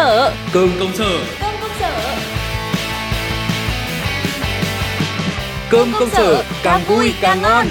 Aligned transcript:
sở 0.00 0.32
Cơm 0.52 0.70
công 0.80 0.92
sở. 0.94 1.24
Cơm 1.40 1.54
công 1.60 1.70
sở. 1.80 2.16
Cơm 5.70 5.92
công 5.98 6.10
sở 6.10 6.44
càng 6.62 6.80
vui 6.88 7.14
càng 7.20 7.42
ngon. 7.42 7.66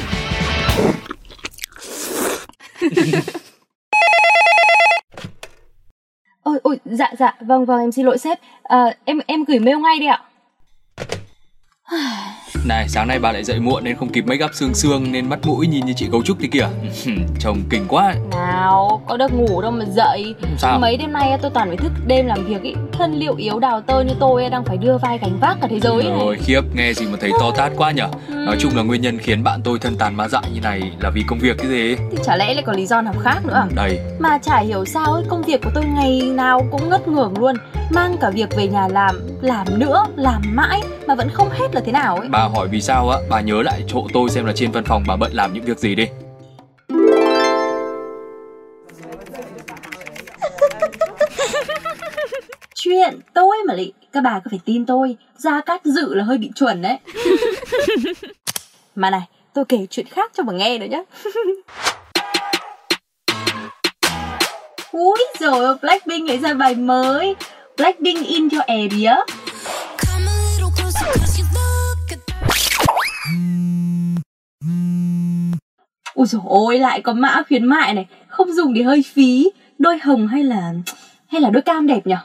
Ôi 6.43 6.59
ôi 6.63 6.79
dạ 6.85 7.11
dạ 7.19 7.33
vâng 7.41 7.65
vâng 7.65 7.79
em 7.79 7.91
xin 7.91 8.05
lỗi 8.05 8.17
sếp. 8.17 8.39
À, 8.63 8.93
em 9.05 9.19
em 9.27 9.43
gửi 9.43 9.59
mail 9.59 9.77
ngay 9.77 9.99
đi 9.99 10.05
ạ 10.05 10.23
Này 12.65 12.87
sáng 12.87 13.07
nay 13.07 13.19
bà 13.19 13.31
lại 13.31 13.43
dậy 13.43 13.59
muộn 13.59 13.83
nên 13.83 13.95
không 13.95 14.09
kịp 14.09 14.25
make 14.25 14.45
up 14.45 14.51
xương 14.53 14.73
xương 14.73 15.11
Nên 15.11 15.29
mắt 15.29 15.39
mũi 15.43 15.67
nhìn 15.67 15.85
như 15.85 15.93
chị 15.93 16.07
gấu 16.11 16.23
trúc 16.23 16.37
thế 16.39 16.47
kìa. 16.51 16.67
Trông 17.39 17.61
kinh 17.69 17.85
quá. 17.87 18.15
Nào 18.31 19.01
có 19.07 19.17
được 19.17 19.33
ngủ 19.33 19.61
đâu 19.61 19.71
mà 19.71 19.85
dậy. 19.85 20.35
Sao. 20.57 20.79
Mấy 20.79 20.97
đêm 20.97 21.13
nay 21.13 21.37
tôi 21.41 21.51
toàn 21.53 21.67
phải 21.67 21.77
thức 21.77 21.91
đêm 22.07 22.25
làm 22.25 22.45
việc 22.45 22.61
ý. 22.61 22.73
Thân 22.91 23.13
liệu 23.13 23.35
yếu 23.35 23.59
đào 23.59 23.81
tơ 23.81 24.03
như 24.03 24.13
tôi 24.19 24.49
đang 24.49 24.63
phải 24.63 24.77
đưa 24.77 24.97
vai 24.97 25.17
gánh 25.17 25.39
vác 25.39 25.57
cả 25.61 25.67
thế 25.71 25.79
giới 25.79 26.03
này 26.03 26.19
Rồi 26.19 26.37
khiếp 26.41 26.61
nghe 26.73 26.93
gì 26.93 27.05
mà 27.05 27.17
thấy 27.21 27.31
to 27.39 27.51
tát 27.57 27.71
quá 27.77 27.91
nhở? 27.91 28.07
Nói 28.27 28.55
chung 28.59 28.75
là 28.75 28.83
nguyên 28.83 29.01
nhân 29.01 29.17
khiến 29.17 29.43
bạn 29.43 29.61
tôi 29.63 29.79
thân 29.79 29.95
tàn 29.97 30.15
má 30.15 30.27
dại 30.27 30.43
như 30.53 30.61
này 30.61 30.81
là 30.99 31.09
vì 31.09 31.23
công 31.27 31.39
việc 31.39 31.57
cái 31.57 31.67
gì. 31.67 31.95
Thì 32.11 32.17
chả 32.25 32.35
lẽ 32.35 32.53
lại 32.53 32.63
có 32.67 32.73
lý 32.73 32.85
do 32.85 33.01
nào 33.01 33.13
khác 33.19 33.39
nữa 33.45 33.53
à? 33.53 33.67
Đây. 33.75 33.99
Mà 34.19 34.37
chả 34.37 34.57
hiểu 34.57 34.85
sao 34.85 35.13
ấy, 35.13 35.23
công 35.29 35.43
việc 35.43 35.61
của 35.63 35.71
tôi 35.75 35.85
ngày 35.85 36.21
nào 36.21 36.67
cũng 36.71 36.89
ngất 36.89 37.07
ngưởng 37.07 37.33
luôn 37.39 37.55
Mang 37.91 38.17
cả 38.21 38.29
việc 38.29 38.55
về 38.55 38.67
nhà 38.67 38.87
làm, 38.87 39.15
làm 39.41 39.79
nữa, 39.79 40.05
làm 40.15 40.41
mãi 40.45 40.81
Mà 41.07 41.15
vẫn 41.15 41.29
không 41.33 41.49
hết 41.49 41.67
là 41.75 41.81
thế 41.85 41.91
nào 41.91 42.15
ấy. 42.15 42.27
Bà 42.29 42.47
hỏi 42.55 42.67
vì 42.67 42.81
sao 42.81 43.09
á? 43.09 43.17
Bà 43.29 43.41
nhớ 43.41 43.61
lại 43.61 43.83
chỗ 43.87 44.07
tôi 44.13 44.29
xem 44.29 44.45
là 44.45 44.53
trên 44.55 44.71
văn 44.71 44.83
phòng 44.83 45.03
bà 45.07 45.15
bận 45.15 45.31
làm 45.33 45.53
những 45.53 45.63
việc 45.63 45.79
gì 45.79 45.95
đi. 45.95 46.05
Chuyện 52.75 53.19
tôi 53.33 53.57
mà 53.67 53.73
lị, 53.73 53.91
các 54.11 54.21
bà 54.21 54.39
cứ 54.43 54.49
phải 54.49 54.59
tin 54.65 54.85
tôi. 54.85 55.17
Gia 55.37 55.61
Cát 55.61 55.81
Dự 55.85 56.15
là 56.15 56.23
hơi 56.23 56.37
bị 56.37 56.51
chuẩn 56.55 56.81
đấy. 56.81 56.97
Mà 58.95 59.09
này, 59.09 59.21
tôi 59.53 59.65
kể 59.65 59.87
chuyện 59.89 60.05
khác 60.05 60.31
cho 60.37 60.43
bà 60.43 60.53
nghe 60.53 60.77
nữa 60.77 60.87
nhá. 60.89 61.01
Úi 64.91 65.19
rồi 65.39 65.75
Blackpink 65.81 66.29
lại 66.29 66.37
ra 66.37 66.53
bài 66.53 66.75
mới 66.75 67.35
Blackpink 67.79 68.27
in 68.27 68.49
your 68.51 68.63
area 68.67 69.15
Ui 76.13 76.27
dồi 76.27 76.41
ôi, 76.45 76.79
lại 76.79 77.01
có 77.01 77.13
mã 77.13 77.41
khuyến 77.47 77.65
mại 77.65 77.93
này. 77.93 78.05
Không 78.27 78.53
dùng 78.53 78.73
thì 78.75 78.81
hơi 78.81 79.03
phí. 79.13 79.49
Đôi 79.77 79.97
hồng 79.97 80.27
hay 80.27 80.43
là 80.43 80.73
hay 81.27 81.41
là 81.41 81.49
đôi 81.49 81.61
cam 81.61 81.87
đẹp 81.87 82.07
nhỉ 82.07 82.15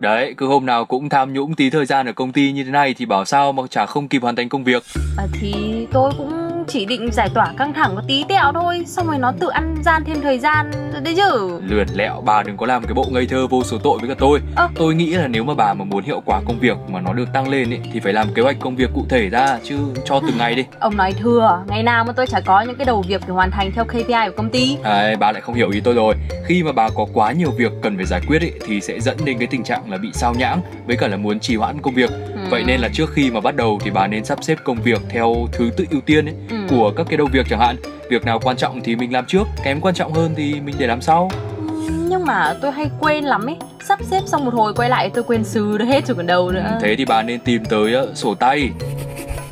Đấy, 0.00 0.34
cứ 0.36 0.46
hôm 0.46 0.66
nào 0.66 0.84
cũng 0.84 1.08
tham 1.08 1.32
nhũng 1.32 1.54
tí 1.54 1.70
thời 1.70 1.86
gian 1.86 2.06
ở 2.06 2.12
công 2.12 2.32
ty 2.32 2.52
như 2.52 2.64
thế 2.64 2.70
này 2.70 2.94
thì 2.94 3.06
bảo 3.06 3.24
sao 3.24 3.52
mà 3.52 3.62
chả 3.70 3.86
không 3.86 4.08
kịp 4.08 4.22
hoàn 4.22 4.36
thành 4.36 4.48
công 4.48 4.64
việc. 4.64 4.82
à, 5.18 5.24
Thì 5.40 5.54
tôi 5.92 6.12
cũng 6.18 6.37
chỉ 6.68 6.84
định 6.86 7.12
giải 7.12 7.28
tỏa 7.34 7.52
căng 7.58 7.72
thẳng 7.74 7.92
có 7.96 8.02
tí 8.08 8.24
tẹo 8.28 8.52
thôi 8.54 8.84
Xong 8.86 9.06
rồi 9.06 9.18
nó 9.18 9.32
tự 9.40 9.48
ăn 9.48 9.76
gian 9.84 10.04
thêm 10.04 10.20
thời 10.20 10.38
gian 10.38 10.70
đấy 11.04 11.14
chứ 11.16 11.60
Lườn 11.68 11.86
lẹo, 11.94 12.22
bà 12.26 12.42
đừng 12.42 12.56
có 12.56 12.66
làm 12.66 12.82
cái 12.84 12.94
bộ 12.94 13.04
ngây 13.10 13.26
thơ 13.26 13.46
vô 13.46 13.64
số 13.64 13.78
tội 13.78 13.98
với 14.00 14.08
cả 14.08 14.14
tôi. 14.18 14.40
Ơ. 14.56 14.68
Tôi 14.74 14.94
nghĩ 14.94 15.06
là 15.10 15.28
nếu 15.28 15.44
mà 15.44 15.54
bà 15.54 15.74
mà 15.74 15.84
muốn 15.84 16.04
hiệu 16.04 16.22
quả 16.24 16.40
công 16.46 16.58
việc 16.60 16.76
mà 16.88 17.00
nó 17.00 17.12
được 17.12 17.28
tăng 17.32 17.48
lên 17.48 17.70
ấy, 17.70 17.80
thì 17.92 18.00
phải 18.00 18.12
làm 18.12 18.26
kế 18.34 18.42
hoạch 18.42 18.56
công 18.60 18.76
việc 18.76 18.90
cụ 18.94 19.06
thể 19.08 19.28
ra 19.28 19.58
chứ 19.64 19.76
cho 20.04 20.20
từng 20.20 20.38
ngày 20.38 20.54
đi. 20.54 20.64
Ông 20.78 20.96
nói 20.96 21.12
thừa, 21.12 21.62
ngày 21.68 21.82
nào 21.82 22.04
mà 22.04 22.12
tôi 22.12 22.26
chả 22.26 22.40
có 22.40 22.60
những 22.60 22.76
cái 22.76 22.84
đầu 22.84 23.04
việc 23.08 23.20
phải 23.20 23.30
hoàn 23.30 23.50
thành 23.50 23.72
theo 23.74 23.84
KPI 23.84 24.02
của 24.26 24.32
công 24.36 24.50
ty 24.50 24.76
À, 24.82 25.14
bà 25.20 25.32
lại 25.32 25.40
không 25.42 25.54
hiểu 25.54 25.70
ý 25.70 25.80
tôi 25.80 25.94
rồi. 25.94 26.14
Khi 26.46 26.62
mà 26.62 26.72
bà 26.72 26.88
có 26.88 27.06
quá 27.12 27.32
nhiều 27.32 27.50
việc 27.58 27.72
cần 27.82 27.96
phải 27.96 28.06
giải 28.06 28.20
quyết 28.28 28.42
ấy, 28.42 28.52
thì 28.66 28.80
sẽ 28.80 29.00
dẫn 29.00 29.16
đến 29.24 29.38
cái 29.38 29.48
tình 29.50 29.64
trạng 29.64 29.90
là 29.90 29.96
bị 29.96 30.08
sao 30.12 30.34
nhãng 30.38 30.60
với 30.86 30.96
cả 30.96 31.08
là 31.08 31.16
muốn 31.16 31.40
trì 31.40 31.56
hoãn 31.56 31.80
công 31.82 31.94
việc. 31.94 32.10
Ừ. 32.10 32.40
Vậy 32.50 32.64
nên 32.66 32.80
là 32.80 32.88
trước 32.92 33.12
khi 33.12 33.30
mà 33.30 33.40
bắt 33.40 33.56
đầu 33.56 33.78
thì 33.84 33.90
bà 33.90 34.06
nên 34.06 34.24
sắp 34.24 34.38
xếp 34.42 34.58
công 34.64 34.82
việc 34.82 35.00
theo 35.08 35.48
thứ 35.52 35.70
tự 35.76 35.84
ưu 35.90 36.00
tiên 36.00 36.26
ấy, 36.26 36.34
Ừ. 36.50 36.57
của 36.70 36.92
các 36.96 37.06
cái 37.10 37.16
đầu 37.16 37.26
việc 37.32 37.46
chẳng 37.50 37.60
hạn. 37.60 37.76
Việc 38.10 38.24
nào 38.24 38.38
quan 38.42 38.56
trọng 38.56 38.80
thì 38.84 38.96
mình 38.96 39.12
làm 39.12 39.24
trước, 39.26 39.44
kém 39.64 39.80
quan 39.80 39.94
trọng 39.94 40.12
hơn 40.12 40.34
thì 40.36 40.60
mình 40.60 40.74
để 40.78 40.86
làm 40.86 41.00
sau. 41.00 41.30
Nhưng 42.08 42.24
mà 42.26 42.54
tôi 42.62 42.72
hay 42.72 42.90
quên 43.00 43.24
lắm 43.24 43.46
ấy 43.46 43.56
Sắp 43.88 43.98
xếp 44.02 44.20
xong 44.26 44.44
một 44.44 44.54
hồi 44.54 44.74
quay 44.74 44.88
lại 44.90 45.10
tôi 45.14 45.24
quên 45.24 45.44
xứ 45.44 45.78
hết 45.84 46.06
rồi 46.06 46.14
còn 46.16 46.26
đâu 46.26 46.50
nữa 46.50 46.62
Ừ, 46.64 46.78
Thế 46.82 46.94
thì 46.98 47.04
bà 47.04 47.22
nên 47.22 47.40
tìm 47.40 47.64
tới 47.64 47.94
ờ, 47.94 48.12
sổ 48.14 48.34
tay. 48.34 48.70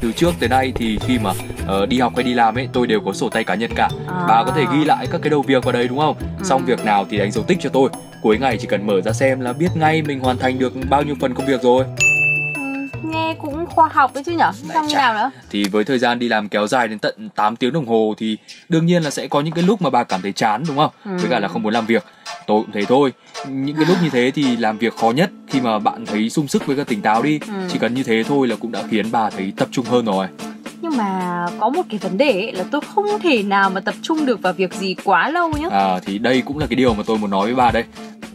Từ 0.01 0.13
trước 0.13 0.31
tới 0.41 0.49
nay 0.49 0.73
thì 0.75 0.99
khi 1.07 1.19
mà 1.19 1.31
ờ, 1.67 1.87
đi 1.87 2.01
học 2.01 2.13
hay 2.17 2.25
đi 2.25 2.35
làm 2.35 2.59
ấy 2.59 2.69
tôi 2.73 2.87
đều 2.87 3.01
có 3.01 3.13
sổ 3.13 3.29
tay 3.29 3.45
cá 3.45 3.55
nhân 3.55 3.71
cả. 3.77 3.89
À. 4.09 4.25
Bà 4.29 4.45
có 4.45 4.53
thể 4.57 4.65
ghi 4.73 4.85
lại 4.85 5.07
các 5.13 5.21
cái 5.23 5.31
đầu 5.31 5.43
việc 5.43 5.65
vào 5.65 5.73
đây 5.73 5.89
đúng 5.89 5.99
không? 5.99 6.17
Ừ. 6.39 6.45
Xong 6.45 6.65
việc 6.67 6.85
nào 6.85 7.07
thì 7.11 7.19
đánh 7.19 7.31
dấu 7.33 7.45
tích 7.45 7.59
cho 7.61 7.71
tôi. 7.73 7.89
Cuối 8.23 8.39
ngày 8.39 8.57
chỉ 8.61 8.67
cần 8.67 8.87
mở 8.87 9.01
ra 9.01 9.13
xem 9.13 9.41
là 9.41 9.53
biết 9.53 9.69
ngay 9.75 10.03
mình 10.03 10.21
hoàn 10.21 10.39
thành 10.39 10.59
được 10.59 10.73
bao 10.91 11.03
nhiêu 11.03 11.15
phần 11.21 11.35
công 11.35 11.47
việc 11.47 11.63
rồi. 11.63 11.85
Ừ, 12.55 12.63
Nghe 13.03 13.35
cũng 13.39 13.56
khoa 13.77 13.89
học 13.93 14.15
đấy 14.15 14.25
chứ 14.25 14.33
nhở 14.33 14.53
Xong 14.75 14.87
như 14.87 14.95
nào 14.95 15.15
nữa 15.15 15.31
Thì 15.51 15.65
với 15.65 15.85
thời 15.85 15.99
gian 15.99 16.19
đi 16.19 16.29
làm 16.29 16.49
kéo 16.49 16.67
dài 16.67 16.89
đến 16.89 16.99
tận 16.99 17.29
8 17.37 17.57
tiếng 17.57 17.73
đồng 17.73 17.87
hồ 17.87 18.15
thì 18.19 18.37
đương 18.69 18.87
nhiên 18.87 19.03
là 19.03 19.11
sẽ 19.11 19.27
có 19.27 19.41
những 19.41 19.55
cái 19.55 19.65
lúc 19.65 19.83
mà 19.83 19.91
bà 19.91 20.05
cảm 20.05 20.23
thấy 20.23 20.33
chán 20.33 20.65
đúng 20.69 20.77
không? 20.77 20.91
Ừ. 21.05 21.11
Với 21.21 21.31
cả 21.31 21.39
là 21.39 21.49
không 21.49 21.63
muốn 21.63 21.73
làm 21.73 21.87
việc. 21.87 22.05
Tôi 22.47 22.63
cũng 22.63 22.73
thế 22.73 22.85
thôi. 22.85 23.13
Những 23.49 23.77
cái 23.77 23.87
lúc 23.87 23.97
như 24.03 24.11
thế 24.11 24.31
thì 24.35 24.57
làm 24.57 24.79
việc 24.79 24.97
khó 24.97 25.11
nhất 25.11 25.31
khi 25.49 25.61
mà 25.61 25.79
bạn 25.79 26.07
thấy 26.07 26.31
sung 26.31 26.49
sức 26.49 26.67
với 26.67 26.77
cả 26.77 26.85
tỉnh 26.85 27.03
táo 27.03 27.23
đi. 27.23 27.41
Ừ. 27.47 27.53
Chỉ 27.73 27.79
cần 27.79 27.95
như 27.95 28.03
thế 28.03 28.23
thôi 28.29 28.49
là 28.49 28.57
cũng 28.61 28.73
đã 28.73 28.83
khiến 28.91 29.07
bà 29.13 29.31
thấy 29.31 29.53
tập 29.57 29.69
trung 29.73 29.87
hơn 29.87 30.05
rồi. 30.05 30.27
Nhưng 30.81 30.97
mà 30.97 31.47
có 31.61 31.69
một 31.69 31.83
cái 31.91 31.99
vấn 31.99 32.19
đề 32.19 32.33
ấy 32.33 32.53
là 32.53 32.65
tôi 32.71 32.81
không 32.95 33.07
thể 33.23 33.43
nào 33.43 33.71
mà 33.71 33.81
tập 33.81 33.95
trung 34.03 34.27
được 34.27 34.43
vào 34.43 34.53
việc 34.53 34.75
gì 34.75 34.95
quá 35.05 35.31
lâu 35.31 35.53
nhá 35.59 35.69
À, 35.71 35.99
thì 36.07 36.19
đây 36.19 36.43
cũng 36.47 36.59
là 36.59 36.67
cái 36.67 36.77
điều 36.77 36.95
mà 36.95 37.03
tôi 37.07 37.19
muốn 37.19 37.31
nói 37.31 37.47
với 37.47 37.55
bà 37.55 37.71
đây 37.71 37.85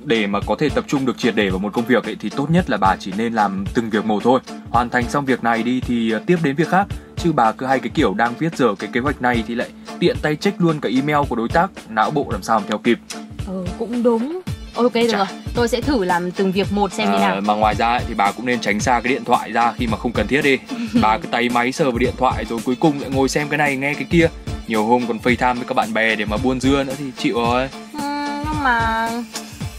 để 0.03 0.27
mà 0.27 0.39
có 0.45 0.55
thể 0.59 0.69
tập 0.69 0.83
trung 0.87 1.05
được 1.05 1.17
triệt 1.17 1.35
để 1.35 1.49
vào 1.49 1.59
một 1.59 1.73
công 1.73 1.85
việc 1.85 2.03
ấy, 2.03 2.15
thì 2.19 2.29
tốt 2.29 2.47
nhất 2.51 2.69
là 2.69 2.77
bà 2.77 2.95
chỉ 2.99 3.13
nên 3.17 3.33
làm 3.33 3.65
từng 3.73 3.89
việc 3.89 4.05
một 4.05 4.23
thôi. 4.23 4.39
Hoàn 4.69 4.89
thành 4.89 5.09
xong 5.09 5.25
việc 5.25 5.43
này 5.43 5.63
đi 5.63 5.81
thì 5.87 6.11
ờ, 6.11 6.21
tiếp 6.25 6.37
đến 6.43 6.55
việc 6.55 6.67
khác. 6.69 6.87
Chứ 7.17 7.31
bà 7.31 7.51
cứ 7.51 7.65
hay 7.65 7.79
cái 7.79 7.89
kiểu 7.93 8.13
đang 8.13 8.33
viết 8.39 8.57
dở 8.57 8.67
cái 8.79 8.89
kế 8.93 8.99
hoạch 8.99 9.21
này 9.21 9.43
thì 9.47 9.55
lại 9.55 9.69
tiện 9.99 10.17
tay 10.21 10.35
check 10.35 10.61
luôn 10.61 10.79
cả 10.79 10.89
email 10.95 11.25
của 11.29 11.35
đối 11.35 11.49
tác 11.49 11.71
não 11.89 12.11
bộ 12.11 12.25
làm 12.31 12.43
sao 12.43 12.59
mà 12.59 12.65
theo 12.69 12.77
kịp. 12.77 12.99
Ừ 13.47 13.65
cũng 13.79 14.03
đúng. 14.03 14.41
Ok 14.75 14.93
được 14.93 15.07
Chà. 15.11 15.17
rồi 15.17 15.27
Tôi 15.55 15.67
sẽ 15.67 15.81
thử 15.81 16.03
làm 16.03 16.31
từng 16.31 16.51
việc 16.51 16.71
một 16.71 16.93
xem 16.93 17.11
như 17.11 17.17
À, 17.17 17.19
nào. 17.19 17.41
mà 17.41 17.53
ngoài 17.53 17.75
ra 17.75 17.87
ấy, 17.87 18.01
thì 18.07 18.13
bà 18.13 18.31
cũng 18.31 18.45
nên 18.45 18.59
tránh 18.59 18.79
xa 18.79 18.99
cái 19.03 19.13
điện 19.13 19.23
thoại 19.25 19.51
ra 19.51 19.73
khi 19.77 19.87
mà 19.87 19.97
không 19.97 20.11
cần 20.11 20.27
thiết 20.27 20.41
đi. 20.41 20.57
Bà 21.01 21.17
cứ 21.17 21.27
tay 21.27 21.49
máy 21.49 21.71
sờ 21.71 21.85
vào 21.91 21.97
điện 21.97 22.13
thoại 22.17 22.45
rồi 22.49 22.59
cuối 22.65 22.75
cùng 22.79 22.99
lại 23.01 23.09
ngồi 23.09 23.29
xem 23.29 23.49
cái 23.49 23.57
này 23.57 23.75
nghe 23.77 23.93
cái 23.93 24.03
kia. 24.09 24.27
Nhiều 24.67 24.85
hôm 24.85 25.07
còn 25.07 25.17
FaceTime 25.17 25.55
với 25.55 25.65
các 25.67 25.73
bạn 25.75 25.93
bè 25.93 26.15
để 26.15 26.25
mà 26.25 26.37
buôn 26.37 26.59
dưa 26.59 26.83
nữa 26.83 26.93
thì 26.97 27.05
chịu 27.17 27.35
rồi. 27.35 27.69
Ừ, 27.93 27.99
Nhưng 28.45 28.63
mà 28.63 29.07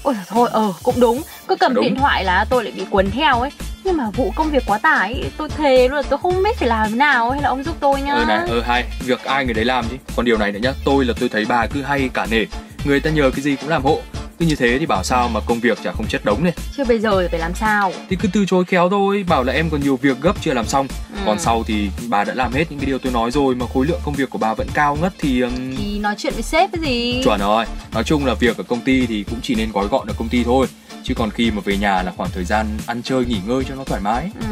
Ôi 0.02 0.14
thôi 0.28 0.48
ờ 0.52 0.72
cũng 0.82 1.00
đúng. 1.00 1.22
Cứ 1.48 1.56
cầm 1.56 1.74
Đúng. 1.74 1.84
điện 1.84 1.96
thoại 1.96 2.24
là 2.24 2.44
tôi 2.50 2.64
lại 2.64 2.72
bị 2.76 2.84
cuốn 2.90 3.10
theo 3.10 3.40
ấy. 3.40 3.50
Nhưng 3.84 3.96
mà 3.96 4.10
vụ 4.16 4.32
công 4.36 4.50
việc 4.50 4.62
quá 4.66 4.78
tải 4.78 5.24
Tôi 5.36 5.48
thề 5.48 5.88
luôn 5.88 5.96
là 5.96 6.02
tôi 6.02 6.18
không 6.18 6.42
biết 6.42 6.56
phải 6.58 6.68
làm 6.68 6.90
thế 6.90 6.96
nào 6.96 7.30
Hay 7.30 7.42
là 7.42 7.48
ông 7.48 7.62
giúp 7.62 7.76
tôi 7.80 8.02
nhá 8.02 8.14
ờ 8.14 8.24
này 8.24 8.46
ờ 8.48 8.60
hay 8.62 8.84
việc 9.00 9.24
ai 9.24 9.44
người 9.44 9.54
đấy 9.54 9.64
làm 9.64 9.84
chứ 9.90 9.96
còn 10.16 10.24
điều 10.26 10.38
này 10.38 10.52
nữa 10.52 10.58
nhá 10.62 10.72
tôi 10.84 11.04
là 11.04 11.14
tôi 11.20 11.28
thấy 11.28 11.44
bà 11.48 11.66
cứ 11.66 11.82
hay 11.82 12.10
cả 12.14 12.26
nể. 12.30 12.44
Người 12.84 13.00
ta 13.00 13.10
nhờ 13.10 13.30
cái 13.30 13.40
gì 13.42 13.56
cũng 13.56 13.68
làm 13.70 13.82
hộ 13.82 13.98
cứ 14.42 14.48
như 14.48 14.56
thế 14.56 14.78
thì 14.78 14.86
bảo 14.86 15.04
sao 15.04 15.28
mà 15.28 15.40
công 15.40 15.60
việc 15.60 15.78
chả 15.84 15.92
không 15.92 16.06
chất 16.08 16.24
đống 16.24 16.44
này. 16.44 16.52
Chứ 16.76 16.84
bây 16.88 16.98
giờ 16.98 17.28
phải 17.30 17.40
làm 17.40 17.54
sao? 17.54 17.92
Thì 18.10 18.16
cứ 18.16 18.28
từ 18.32 18.44
chối 18.46 18.64
khéo 18.64 18.88
thôi 18.90 19.24
bảo 19.28 19.44
là 19.44 19.52
em 19.52 19.70
còn 19.70 19.80
nhiều 19.80 19.96
việc 19.96 20.20
gấp 20.20 20.36
chưa 20.40 20.54
làm 20.54 20.66
xong. 20.66 20.86
Ừ. 21.14 21.20
còn 21.26 21.38
sau 21.38 21.62
thì 21.66 21.90
bà 22.08 22.24
đã 22.24 22.34
làm 22.34 22.52
hết 22.52 22.64
những 22.70 22.78
cái 22.78 22.86
điều 22.86 22.98
tôi 22.98 23.12
nói 23.12 23.30
rồi 23.30 23.54
mà 23.54 23.66
khối 23.74 23.86
lượng 23.86 24.00
công 24.04 24.14
việc 24.14 24.30
của 24.30 24.38
bà 24.38 24.54
vẫn 24.54 24.66
cao 24.74 24.98
ngất 25.00 25.12
thì 25.18 25.42
Thì 25.78 25.98
nói 25.98 26.14
chuyện 26.18 26.32
với 26.34 26.42
sếp 26.42 26.70
cái 26.72 26.80
gì? 26.82 27.22
Chuẩn 27.24 27.40
rồi. 27.40 27.64
Nói 27.92 28.04
chung 28.04 28.26
là 28.26 28.34
việc 28.34 28.56
ở 28.56 28.62
công 28.62 28.80
ty 28.80 29.06
thì 29.06 29.24
cũng 29.30 29.38
chỉ 29.42 29.54
nên 29.54 29.72
gói 29.72 29.86
gọn 29.88 30.06
ở 30.06 30.14
công 30.18 30.28
ty 30.28 30.44
thôi. 30.44 30.66
Chứ 31.02 31.14
còn 31.14 31.30
khi 31.30 31.50
mà 31.50 31.60
về 31.64 31.76
nhà 31.76 32.02
là 32.02 32.12
khoảng 32.16 32.30
thời 32.30 32.44
gian 32.44 32.66
ăn 32.86 33.02
chơi 33.02 33.24
nghỉ 33.24 33.38
ngơi 33.46 33.64
cho 33.68 33.74
nó 33.74 33.84
thoải 33.84 34.00
mái. 34.00 34.30
Ừ, 34.40 34.46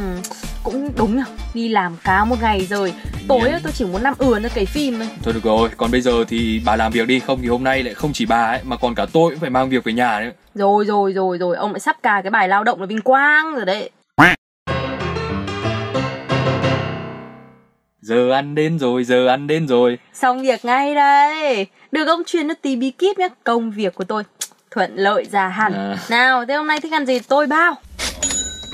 cũng 0.62 0.90
đúng 0.96 1.16
nhỉ. 1.16 1.22
Đi 1.54 1.68
làm 1.68 1.96
cá 2.04 2.24
một 2.24 2.36
ngày 2.42 2.66
rồi. 2.66 2.94
Tối 3.28 3.40
ấy, 3.50 3.60
tôi 3.62 3.72
chỉ 3.72 3.84
muốn 3.84 4.02
nằm 4.02 4.14
ườn 4.18 4.42
ra 4.42 4.48
cấy 4.48 4.66
phim 4.66 4.98
thôi. 4.98 5.08
Thôi 5.22 5.34
được 5.34 5.44
rồi 5.44 5.68
còn 5.76 5.90
bây 5.90 6.00
giờ 6.00 6.24
thì 6.28 6.62
bà 6.64 6.76
làm 6.76 6.92
việc 6.92 7.06
đi. 7.08 7.20
Không 7.20 7.38
thì 7.42 7.48
hôm 7.48 7.64
nay 7.64 7.82
lại 7.82 7.94
không 7.94 8.12
chỉ 8.12 8.26
bà 8.26 8.46
ấy 8.46 8.60
mà 8.64 8.76
còn 8.76 8.94
cả 8.94 9.06
tôi 9.12 9.30
cũng 9.30 9.40
phải 9.40 9.50
mang 9.50 9.70
việc 9.70 9.84
về 9.84 9.92
nhà 9.92 10.20
nữa 10.20 10.30
Rồi 10.54 10.84
rồi 10.84 11.12
rồi 11.12 11.38
rồi. 11.38 11.56
Ông 11.56 11.72
lại 11.72 11.80
sắp 11.80 11.96
cài 12.02 12.22
cái 12.22 12.30
bài 12.30 12.48
lao 12.48 12.64
động 12.64 12.80
là 12.80 12.86
vinh 12.86 13.00
quang 13.00 13.54
rồi 13.54 13.64
đấy. 13.64 13.90
Giờ 18.02 18.30
ăn 18.30 18.54
đến 18.54 18.78
rồi 18.78 19.04
giờ 19.04 19.26
ăn 19.26 19.46
đến 19.46 19.68
rồi. 19.68 19.98
Xong 20.14 20.42
việc 20.42 20.64
ngay 20.64 20.94
đây. 20.94 21.66
Được 21.92 22.06
ông 22.06 22.22
truyền 22.26 22.48
cho 22.48 22.54
tí 22.62 22.76
bí 22.76 22.90
kíp 22.90 23.18
nhé 23.18 23.28
Công 23.44 23.70
việc 23.70 23.94
của 23.94 24.04
tôi 24.04 24.22
thuận 24.70 24.96
lợi 24.96 25.24
ra 25.30 25.48
hẳn. 25.48 25.72
À. 25.72 25.96
Nào 26.10 26.44
thế 26.46 26.54
hôm 26.54 26.66
nay 26.66 26.80
thích 26.80 26.92
ăn 26.92 27.06
gì? 27.06 27.18
Tôi 27.18 27.46
bao 27.46 27.74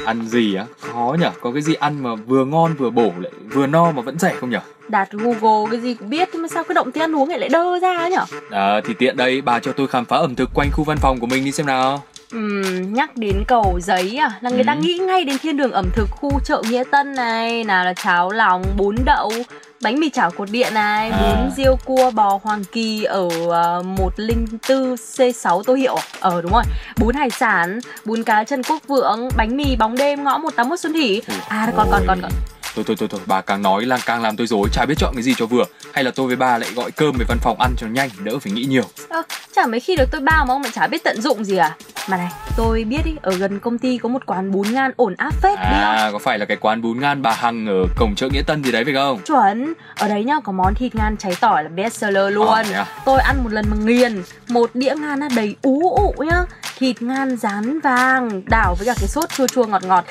ăn 0.04 0.28
gì 0.28 0.54
á? 0.54 0.64
Khó 0.80 1.16
nhở 1.20 1.30
có 1.40 1.52
cái 1.52 1.62
gì 1.62 1.74
ăn 1.74 2.02
mà 2.02 2.14
vừa 2.14 2.44
ngon 2.44 2.74
vừa 2.74 2.90
bổ 2.90 3.12
lại 3.20 3.32
vừa 3.52 3.66
no 3.66 3.90
mà 3.90 4.02
vẫn 4.02 4.18
rẻ 4.18 4.34
không 4.40 4.50
nhở? 4.50 4.60
Đạt 4.88 5.08
Google 5.12 5.70
cái 5.70 5.80
gì 5.80 5.94
cũng 5.94 6.10
biết 6.10 6.28
Nhưng 6.32 6.42
mà 6.42 6.48
sao 6.48 6.64
cái 6.64 6.74
động 6.74 6.92
tí 6.92 7.00
ăn 7.00 7.16
uống 7.16 7.28
lại 7.28 7.38
lại 7.38 7.48
đơ 7.48 7.78
ra 7.78 8.08
nhở? 8.08 8.24
À, 8.50 8.80
thì 8.84 8.94
tiện 8.98 9.16
đây 9.16 9.40
bà 9.40 9.60
cho 9.60 9.72
tôi 9.72 9.86
khám 9.86 10.04
phá 10.04 10.16
ẩm 10.16 10.34
thực 10.34 10.50
quanh 10.54 10.70
khu 10.72 10.84
văn 10.84 10.98
phòng 10.98 11.20
của 11.20 11.26
mình 11.26 11.44
đi 11.44 11.52
xem 11.52 11.66
nào. 11.66 12.02
Ừm, 12.32 12.94
nhắc 12.94 13.16
đến 13.16 13.44
cầu 13.48 13.78
giấy 13.82 14.16
à 14.16 14.30
là 14.40 14.50
người 14.50 14.64
ta 14.64 14.72
Ừ. 14.72 14.78
nghĩ 14.80 14.98
ngay 14.98 15.24
đến 15.24 15.38
thiên 15.38 15.56
đường 15.56 15.72
ẩm 15.72 15.86
thực 15.94 16.06
khu 16.10 16.40
chợ 16.44 16.62
Nghĩa 16.70 16.84
Tân 16.90 17.14
này 17.14 17.64
nào 17.64 17.84
là 17.84 17.92
cháo 17.94 18.30
lòng, 18.30 18.62
bún 18.76 18.96
đậu, 19.04 19.32
bánh 19.82 20.00
mì 20.00 20.10
chảo 20.10 20.30
cột 20.30 20.50
điện 20.50 20.74
này, 20.74 21.10
À. 21.10 21.18
bún 21.18 21.50
riêu 21.56 21.76
cua 21.84 22.10
bò 22.10 22.38
Hoàng 22.42 22.64
Kỳ 22.64 23.02
ở 23.04 23.28
ờ, 23.50 23.82
104 23.82 24.94
C6 24.94 25.62
Tô 25.62 25.74
Hiệu. 25.74 25.96
Ờ 26.20 26.42
đúng 26.42 26.52
rồi. 26.52 26.62
Bún 26.96 27.14
hải 27.14 27.30
sản, 27.30 27.78
bún 28.04 28.22
cá 28.22 28.44
chân 28.44 28.62
quốc 28.62 28.82
vượng, 28.86 29.28
bánh 29.36 29.56
mì 29.56 29.76
bóng 29.76 29.96
đêm 29.96 30.24
ngõ 30.24 30.38
181 30.38 30.80
Xuân 30.80 30.92
Thủy. 30.92 31.22
À 31.48 31.72
còn 31.76 31.88
còn 31.90 32.02
còn 32.06 32.18
còn. 32.22 32.30
Thôi 32.74 32.84
thôi 32.88 32.96
thôi 32.98 33.08
thôi, 33.12 33.20
bà 33.26 33.40
càng 33.40 33.62
nói 33.62 33.84
là 33.84 33.98
càng 34.06 34.22
làm 34.22 34.36
tôi 34.36 34.46
rối, 34.46 34.68
chả 34.72 34.84
biết 34.86 34.94
chọn 34.98 35.14
cái 35.14 35.22
gì 35.22 35.34
cho 35.38 35.46
vừa. 35.46 35.64
Hay 35.92 36.04
là 36.04 36.10
tôi 36.10 36.26
với 36.26 36.36
bà 36.36 36.58
lại 36.58 36.70
gọi 36.74 36.90
cơm 36.90 37.16
về 37.18 37.24
văn 37.28 37.38
phòng 37.42 37.60
ăn 37.60 37.74
cho 37.78 37.86
nhanh, 37.86 38.10
đỡ 38.18 38.38
phải 38.38 38.52
nghĩ 38.52 38.64
nhiều. 38.64 38.84
Ơ, 39.08 39.22
chả 39.56 39.66
mấy 39.66 39.80
khi 39.80 39.96
được 39.96 40.04
tôi 40.12 40.20
bao 40.20 40.44
mà 40.46 40.54
ông 40.54 40.62
lại 40.62 40.72
chả 40.74 40.86
biết 40.86 41.04
tận 41.04 41.22
dụng 41.22 41.44
gì 41.44 41.56
à? 41.56 41.76
Mà 42.08 42.16
này, 42.16 42.28
tôi 42.56 42.84
biết 42.84 43.04
ý, 43.04 43.16
ở 43.22 43.32
gần 43.36 43.60
công 43.60 43.78
ty 43.78 43.98
có 43.98 44.08
một 44.08 44.26
quán 44.26 44.50
bún 44.52 44.66
ngan 44.72 44.92
ổn 44.96 45.14
áp 45.18 45.34
phết 45.42 45.58
đi 45.58 45.64
không? 45.64 45.82
À, 45.82 46.08
có 46.12 46.18
phải 46.18 46.38
là 46.38 46.44
cái 46.44 46.56
quán 46.56 46.82
bún 46.82 47.00
ngan 47.00 47.22
bà 47.22 47.32
Hằng 47.34 47.66
ở 47.66 47.84
cổng 47.96 48.14
chợ 48.14 48.28
Nghĩa 48.32 48.42
Tân 48.46 48.64
gì 48.64 48.72
đấy 48.72 48.84
phải 48.84 48.94
không? 48.94 49.20
Chuẩn, 49.24 49.72
ở 49.98 50.08
đấy 50.08 50.24
nhá 50.24 50.40
có 50.44 50.52
món 50.52 50.74
thịt 50.74 50.94
ngan 50.94 51.16
cháy 51.16 51.36
tỏi 51.40 51.64
là 51.64 51.68
best 51.68 51.94
seller 51.94 52.32
luôn. 52.34 52.48
Thế 52.64 52.72
à? 52.74 52.86
Tôi 53.04 53.20
ăn 53.20 53.44
một 53.44 53.52
lần 53.52 53.64
mà 53.70 53.76
nghiền, 53.84 54.22
một 54.48 54.70
đĩa 54.74 54.94
ngan 55.00 55.20
nó 55.20 55.28
đầy 55.36 55.56
ú 55.62 55.94
ụ 55.96 56.24
nhá. 56.24 56.42
Thịt 56.78 57.02
ngan 57.02 57.36
rán 57.36 57.80
vàng, 57.80 58.42
đảo 58.46 58.74
với 58.78 58.86
cả 58.86 58.94
cái 59.00 59.08
sốt 59.08 59.30
chua 59.30 59.46
chua 59.46 59.66
ngọt 59.66 59.82
ngọt. 59.84 60.04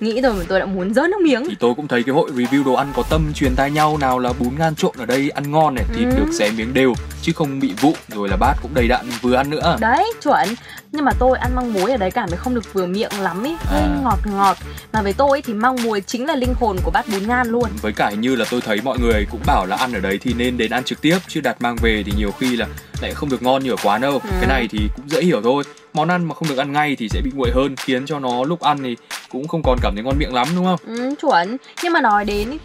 Nghĩ 0.00 0.20
rồi 0.20 0.34
mà 0.34 0.44
tôi 0.48 0.60
đã 0.60 0.66
muốn 0.66 0.94
rớt 0.94 1.10
nước 1.10 1.20
miếng. 1.20 1.44
Thì 1.48 1.56
tôi 1.60 1.74
cũng 1.74 1.88
thấy 1.88 2.02
cái 2.02 2.14
hội 2.14 2.30
review 2.30 2.64
đồ 2.64 2.72
ăn 2.74 2.92
có 2.96 3.02
tâm 3.10 3.32
truyền 3.34 3.54
tai 3.56 3.70
nhau 3.70 3.98
nào 3.98 4.18
là 4.18 4.32
bún 4.38 4.48
ngan 4.58 4.74
trộn 4.74 4.94
ở 4.98 5.06
đây 5.06 5.30
ăn 5.30 5.50
ngon 5.50 5.74
này, 5.74 5.84
thịt 5.94 6.08
Ừ. 6.08 6.16
được 6.16 6.32
xé 6.38 6.50
miếng 6.50 6.74
đều 6.74 6.94
chứ 7.22 7.32
không 7.32 7.60
bị 7.60 7.72
vụn 7.80 7.94
rồi 8.08 8.28
là 8.28 8.36
bát 8.36 8.54
cũng 8.62 8.74
đầy 8.74 8.88
đặn 8.88 9.06
vừa 9.20 9.34
ăn 9.34 9.50
nữa. 9.50 9.76
Đấy, 9.80 10.12
chuẩn 10.22 10.48
Nhưng 10.92 11.04
mà 11.04 11.12
tôi 11.18 11.38
ăn 11.38 11.54
măng 11.54 11.72
muối 11.72 11.90
ở 11.90 11.96
đấy 11.96 12.10
cảm 12.10 12.28
thấy 12.28 12.36
không 12.38 12.54
được 12.54 12.72
vừa 12.72 12.86
miệng 12.86 13.12
lắm 13.20 13.42
ý 13.44 13.56
Hơi 13.60 13.80
À. 13.82 13.98
ngọt 14.02 14.18
ngọt 14.24 14.56
Mà 14.92 15.02
với 15.02 15.12
tôi 15.12 15.38
ý, 15.38 15.42
thì 15.46 15.54
măng 15.54 15.82
muối 15.82 16.00
chính 16.00 16.26
là 16.26 16.36
linh 16.36 16.54
hồn 16.60 16.76
của 16.84 16.90
bát 16.90 17.08
bún 17.12 17.28
ngan 17.28 17.48
luôn 17.48 17.68
Với 17.82 17.92
cả 17.92 18.10
như 18.10 18.36
là 18.36 18.44
tôi 18.50 18.60
thấy 18.60 18.80
mọi 18.84 18.98
người 18.98 19.26
cũng 19.30 19.40
bảo 19.46 19.66
là 19.66 19.76
ăn 19.76 19.92
ở 19.92 20.00
đấy 20.00 20.18
thì 20.22 20.32
nên 20.32 20.56
đến 20.56 20.70
ăn 20.70 20.84
trực 20.84 21.00
tiếp 21.00 21.18
chứ 21.28 21.40
đặt 21.40 21.56
mang 21.62 21.76
về 21.82 22.02
thì 22.06 22.12
nhiều 22.16 22.30
khi 22.38 22.56
là 22.56 22.66
lại 23.02 23.14
không 23.14 23.28
được 23.28 23.42
ngon 23.42 23.64
như 23.64 23.70
ở 23.70 23.76
quán 23.84 24.00
đâu. 24.00 24.12
Ừ. 24.12 24.30
Cái 24.40 24.46
này 24.48 24.68
thì 24.70 24.78
cũng 24.96 25.10
dễ 25.10 25.22
hiểu 25.22 25.40
thôi. 25.42 25.64
Món 25.94 26.08
ăn 26.08 26.28
mà 26.28 26.34
không 26.34 26.48
được 26.48 26.58
ăn 26.58 26.72
ngay 26.72 26.96
thì 26.98 27.08
sẽ 27.08 27.20
bị 27.24 27.30
nguội 27.34 27.50
hơn 27.54 27.76
khiến 27.76 28.06
cho 28.06 28.18
nó 28.18 28.44
lúc 28.44 28.60
ăn 28.60 28.78
thì 28.82 28.96
cũng 29.28 29.48
không 29.48 29.62
còn 29.64 29.78
cảm 29.82 29.94
thấy 29.94 30.04
ngon 30.04 30.18
miệng 30.18 30.34
lắm 30.34 30.48
đúng 30.56 30.64
không? 30.64 30.78
ừ, 30.86 31.14
Chuẩn 31.22 31.56
Nhưng 31.82 31.92
mà 31.92 32.00
nói 32.00 32.24
đến 32.24 32.50
ý, 32.50 32.58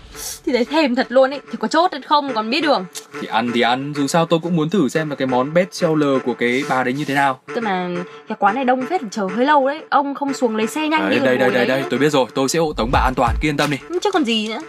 thì 0.45 0.51
thấy 0.51 0.65
thèm 0.65 0.95
thật 0.95 1.07
luôn 1.09 1.31
ý 1.31 1.39
Thì 1.51 1.57
có 1.59 1.67
chốt 1.67 1.91
hay 1.91 2.01
không 2.01 2.33
còn 2.33 2.49
biết 2.49 2.61
đường 2.61 2.85
Thì 3.21 3.27
ăn 3.27 3.51
thì 3.53 3.61
ăn, 3.61 3.93
dù 3.95 4.07
sao 4.07 4.25
tôi 4.25 4.39
cũng 4.43 4.55
muốn 4.55 4.69
thử 4.69 4.89
xem 4.89 5.09
là 5.09 5.15
cái 5.15 5.27
món 5.27 5.53
best 5.53 5.67
seller 5.71 6.21
của 6.25 6.33
cái 6.33 6.63
bà 6.69 6.83
đấy 6.83 6.93
như 6.93 7.05
thế 7.05 7.13
nào. 7.15 7.39
Tức 7.55 7.63
là 7.63 7.89
cái 8.27 8.35
quán 8.39 8.55
này 8.55 8.65
đông 8.65 8.85
phết 8.85 9.01
chờ 9.11 9.27
hơi 9.35 9.45
lâu 9.45 9.67
đấy 9.67 9.81
Ông 9.89 10.15
không 10.15 10.33
xuống 10.33 10.55
lấy 10.55 10.67
xe 10.67 10.87
nhanh 10.87 11.01
Đấy, 11.01 11.19
đi 11.19 11.25
đây 11.25 11.37
đây 11.37 11.49
đây 11.49 11.51
đấy 11.51 11.65
đây, 11.67 11.83
tôi 11.89 11.99
biết 11.99 12.09
rồi, 12.09 12.25
tôi 12.35 12.49
sẽ 12.49 12.59
hộ 12.59 12.73
tống 12.73 12.89
bà 12.91 12.99
an 12.99 13.13
toàn, 13.15 13.35
yên 13.41 13.57
tâm 13.57 13.71
đi. 13.71 13.77
Chứ 14.03 14.11
còn 14.11 14.23
gì 14.23 14.47
nữa 14.47 14.59